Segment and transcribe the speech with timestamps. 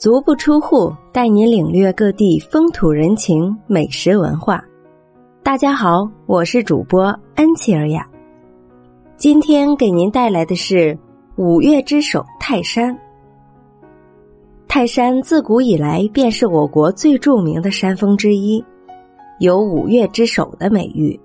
[0.00, 4.64] 足不出户，带您领略各地风土人情、美食文化。
[5.42, 8.08] 大家好，我是主播安琪儿呀。
[9.18, 10.98] 今天给您带来的是
[11.36, 12.98] 五岳之首泰山。
[14.66, 18.64] 泰山自古以来便是我国最著名的山峰之一，
[19.38, 21.20] 有“五岳之首”的美誉。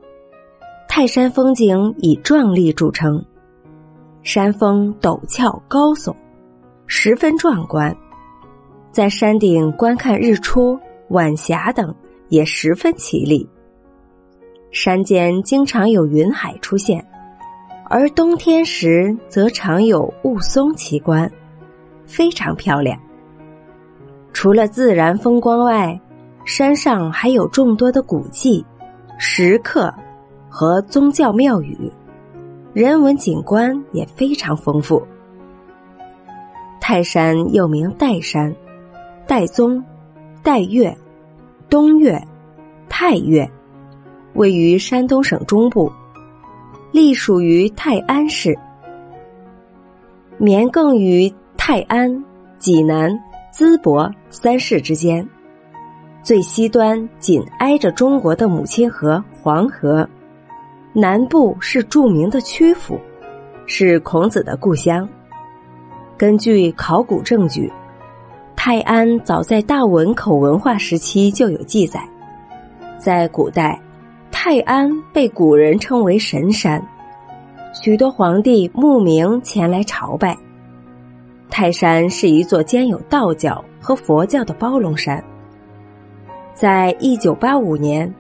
[0.90, 3.24] 泰山风景以壮丽著称，
[4.22, 6.14] 山峰陡峭高耸，
[6.88, 7.96] 十分壮观。
[8.96, 11.94] 在山顶观看日出、晚霞等
[12.30, 13.46] 也十分绮丽。
[14.72, 17.06] 山间经常有云海出现，
[17.90, 21.30] 而冬天时则常有雾凇奇观，
[22.06, 22.98] 非常漂亮。
[24.32, 26.00] 除了自然风光外，
[26.46, 28.66] 山上还有众多的古迹、
[29.20, 29.94] 石刻
[30.48, 31.92] 和宗教庙宇，
[32.72, 35.06] 人文景观也非常丰富。
[36.80, 38.56] 泰山又名岱山、
[39.28, 39.84] 岱宗、
[40.44, 40.96] 岱岳、
[41.70, 42.22] 东岳、
[42.88, 43.50] 太岳，
[44.34, 45.92] 位于山东省中部，
[46.92, 48.58] 隶属于泰安市，
[50.38, 52.24] 绵亘于泰安、
[52.58, 53.12] 济南。
[53.58, 55.26] 淄博三市之间，
[56.22, 60.06] 最西端紧挨着中国的母亲河黄河，
[60.92, 63.00] 南部是著名的曲阜，
[63.66, 65.08] 是孔子的故乡。
[66.18, 67.72] 根据考古证据，
[68.68, 72.04] 泰安早在大汶口文化时期就有记载。
[72.98, 73.80] 在古代，
[74.32, 76.84] 泰安被古人称为神山，
[77.80, 80.36] 许多皇帝慕名前来朝拜。
[81.48, 85.24] 泰山是一座兼有道教和佛教的包龙山。
[86.56, 88.12] 在一九八五年，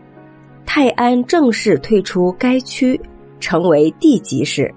[0.63, 3.01] 泰安正式退出该区，
[3.39, 4.71] 成为地级市。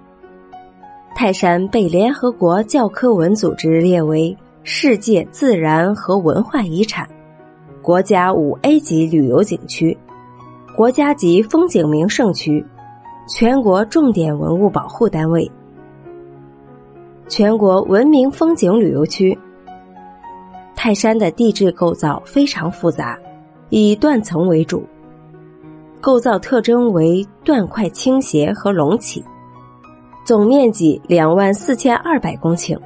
[1.14, 7.09] 泰山被联合国教科文组织列为世界自然和文化遗产、
[7.81, 9.97] 国家五 A 级旅游景区、
[10.77, 12.64] 国家级风景名胜区、
[13.29, 15.51] 全国重点文物保护单位。
[17.29, 19.39] 全国文明风景旅游区。
[20.75, 23.19] 泰山的地质构造非常复杂，
[23.69, 24.85] 以断层为主，
[26.01, 29.25] 构造特征为断块倾斜和隆起，
[30.25, 32.79] 总面积两万四千二百公顷，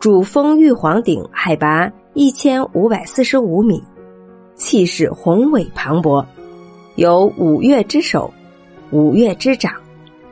[0.00, 3.82] 主峰玉皇顶海拔一千五百四十五米，
[4.54, 6.24] 气势宏伟磅礴，
[6.94, 8.32] 有“五岳之首
[8.92, 9.70] ”“五岳之长”“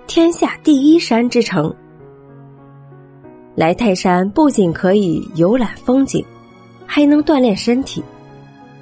[0.09, 1.71] 天下第一山”之称。
[3.55, 6.25] 来泰山不仅可以游览风景，
[6.87, 8.03] 还能锻炼身体。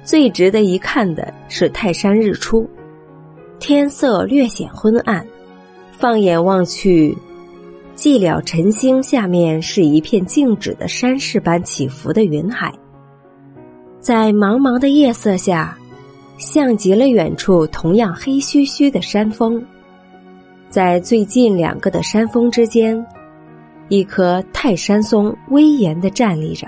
[0.05, 2.65] 最值得一看的是泰山日出，
[3.59, 5.27] 天色略显昏暗，
[5.91, 7.17] 放眼望去，
[7.97, 12.71] 寂寥晨星下面是一片静止的山势般起伏的云海，
[13.99, 15.75] 在茫茫的夜色下，
[16.37, 19.59] 像极了远处同样黑黢黢的山峰，
[20.69, 23.03] 在最近两个的山峰之间。
[23.89, 26.67] 一棵泰山松威严的站立着，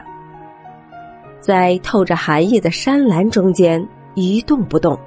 [1.39, 4.97] 在透着寒意的山岚中间一动不动。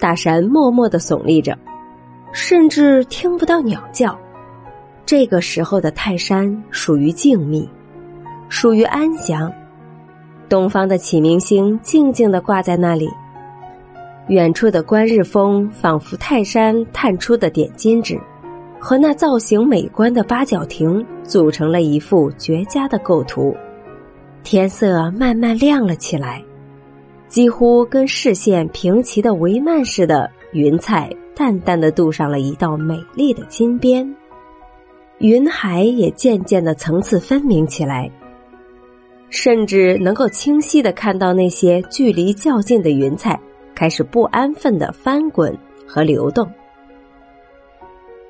[0.00, 1.58] 大山默默的耸立着，
[2.32, 4.18] 甚至听不到鸟叫。
[5.04, 7.68] 这个时候的泰山属于静谧，
[8.48, 9.52] 属于安详。
[10.48, 13.08] 东方的启明星静静的挂在那里，
[14.28, 18.18] 远处的观日峰仿佛泰山探出的点金纸。
[18.84, 23.56] 和那造型美观的八角亭组成了一幅绝佳的构图。
[24.42, 26.42] 天色慢慢亮了起来，
[27.28, 34.04] 几乎跟视线平齐的帷幔似的，云彩淡淡的镀上了一道美丽的金边。
[35.22, 38.10] 云海也渐渐的层次分明起来，
[39.30, 43.38] 甚至能够清晰的看到那些距离较近的云彩
[43.72, 45.56] 开始不安分的翻滚
[45.86, 46.50] 和流动。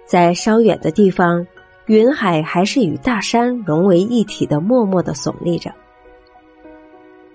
[0.05, 1.47] 在稍远的地方，
[1.87, 5.73] 云海还是与大山融为一体的，默默的耸立着。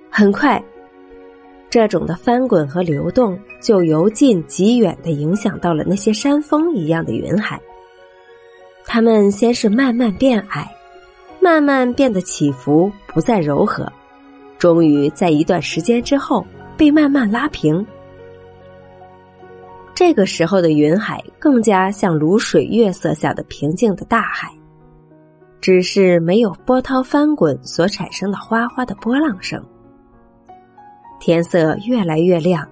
[0.07, 0.63] 很快，
[1.67, 7.59] 这种的翻滚和流动就由近及远的影响到了那些山峰一样的云海。
[8.87, 10.65] 它们先是慢慢变矮，
[11.41, 13.91] 慢慢变得起伏，不再柔和，
[14.57, 16.43] 终于在一段时间之后
[16.77, 17.85] 被慢慢拉平。
[19.93, 24.49] 这个时候的云海更加像卤水月色下的平静的大海，
[25.59, 29.61] 只是没有波涛翻滚所产生的哗哗的波浪声。
[31.19, 32.65] 天色越来越亮，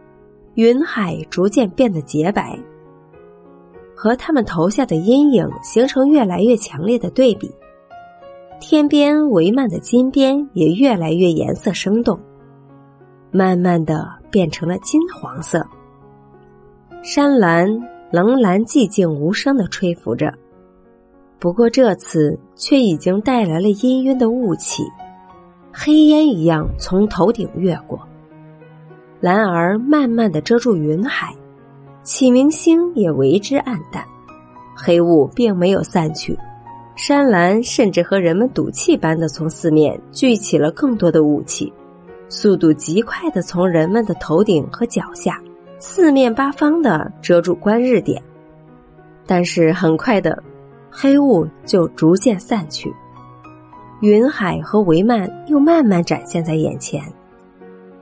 [0.53, 2.57] 云海逐渐变得洁白，
[3.95, 7.49] 和他们投下的阴影形成越来越强烈的对比。
[8.59, 12.19] 天边帷幔的金边也越来越颜色生动，
[13.31, 15.65] 慢慢的变成了金黄色。
[17.03, 17.67] 山岚
[18.11, 20.33] 仍然寂静无声的吹拂着，
[21.37, 24.83] 不过这次却已经带来了氤氲的雾气，
[25.71, 27.99] 黑烟一样从头顶越过，
[29.19, 31.35] 然而慢慢的遮住云海，
[32.05, 34.05] 启明星也为之暗淡，
[34.75, 36.37] 黑雾并没有散去。
[36.95, 41.73] 山岚甚至和人们赌气般的从四面聚起了更多的雾气，
[42.29, 45.41] 速度极快的从人们的头顶和脚下
[45.79, 48.21] 四面八方的遮住观日点。
[49.25, 50.43] 但是很快的，
[50.91, 52.93] 黑雾就逐渐散去，
[54.01, 57.01] 云海和帷幔又慢慢展现在眼前。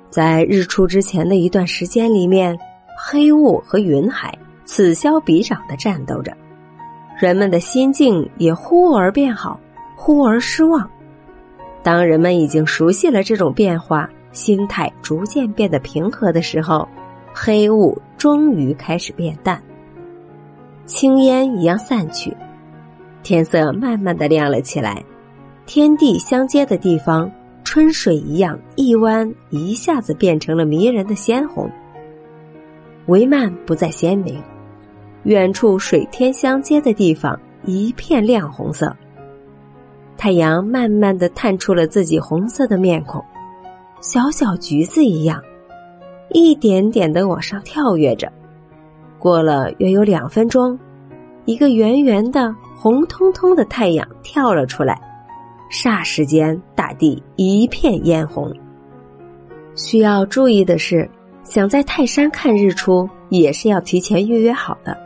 [0.10, 2.56] 在日出之前的一段时间里面，
[2.98, 6.32] 黑雾和云海此消彼长的战斗着。
[7.20, 9.60] 人们的心境也忽而变好，
[9.96, 10.90] 忽而失望。
[11.84, 16.88] 当人们已经熟悉了这种变化，心态逐渐变得平和的时候，
[17.34, 19.62] 黑雾终于开始变淡，
[20.86, 22.36] 青烟一样散去，
[23.22, 25.04] 天色慢慢的亮了起来。
[25.66, 27.32] 天地相接的地方，
[27.64, 31.70] 春水一样一弯，一下子变成了迷人的鲜红。
[33.08, 34.42] 帷幔不再鲜明。
[35.24, 38.94] 远处水天相接的地方，一片亮红色。
[40.18, 43.24] 太阳慢慢的探出了自己红色的面孔，
[44.02, 45.42] 小小橘子一样，
[46.32, 48.32] 一点点的往上跳跃着。
[49.18, 50.78] 过了约有两分钟，
[51.46, 55.00] 一个圆圆的红彤彤的太阳跳了出来，
[55.72, 58.54] 霎时间大地一片嫣红。
[59.76, 61.10] 需要注意的是，
[61.44, 64.98] 想在泰山看日出，也是要提前预约好的。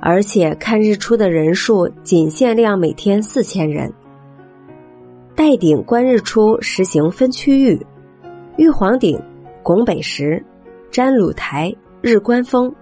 [0.00, 3.92] 而且看日出的人数仅限量每天四千人。
[5.36, 7.80] 岱顶观日出实行分区域：
[8.56, 9.20] 玉皇顶、
[9.62, 10.44] 拱北石、
[10.90, 12.72] 瞻鲁台、日观峰。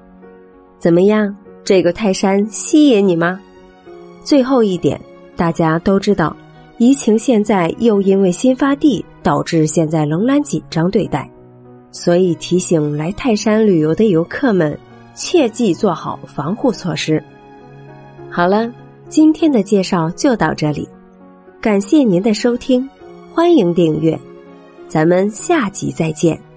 [0.79, 1.37] 怎么样？
[1.63, 3.41] 这个泰山吸引你吗？
[4.25, 5.01] 最后一点，
[5.37, 6.35] 大家都知道，
[6.79, 11.31] 疫情现在又因为新发地导致现在仍然紧张对待，
[11.93, 14.79] 所以提醒来泰山旅游的游客们。
[15.13, 17.23] 切记做好防护措施。
[18.31, 18.73] 好了，
[19.09, 20.89] 今天的介绍就到这里，
[21.61, 22.89] 感谢您的收听，
[23.35, 24.19] 欢迎订阅，
[24.89, 26.50] 咱们下集再见。